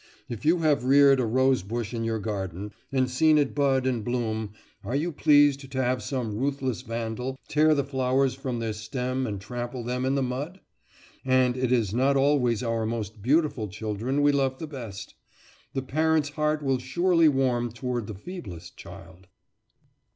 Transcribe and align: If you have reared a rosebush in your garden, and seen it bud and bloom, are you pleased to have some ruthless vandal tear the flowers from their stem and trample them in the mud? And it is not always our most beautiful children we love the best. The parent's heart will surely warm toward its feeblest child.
If 0.27 0.45
you 0.45 0.61
have 0.61 0.83
reared 0.85 1.19
a 1.19 1.27
rosebush 1.27 1.93
in 1.93 2.03
your 2.03 2.17
garden, 2.17 2.71
and 2.91 3.07
seen 3.07 3.37
it 3.37 3.53
bud 3.53 3.85
and 3.85 4.03
bloom, 4.03 4.53
are 4.83 4.95
you 4.95 5.11
pleased 5.11 5.69
to 5.71 5.79
have 5.83 6.01
some 6.01 6.35
ruthless 6.39 6.81
vandal 6.81 7.37
tear 7.47 7.75
the 7.75 7.83
flowers 7.83 8.33
from 8.33 8.57
their 8.57 8.73
stem 8.73 9.27
and 9.27 9.39
trample 9.39 9.83
them 9.83 10.03
in 10.03 10.15
the 10.15 10.23
mud? 10.23 10.59
And 11.23 11.55
it 11.55 11.71
is 11.71 11.93
not 11.93 12.17
always 12.17 12.63
our 12.63 12.87
most 12.87 13.21
beautiful 13.21 13.67
children 13.67 14.23
we 14.23 14.31
love 14.31 14.57
the 14.57 14.65
best. 14.65 15.13
The 15.73 15.83
parent's 15.83 16.29
heart 16.29 16.63
will 16.63 16.79
surely 16.79 17.29
warm 17.29 17.71
toward 17.71 18.09
its 18.09 18.19
feeblest 18.21 18.75
child. 18.75 19.27